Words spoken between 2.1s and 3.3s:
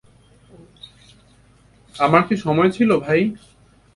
কি সময় ছিল ভাই?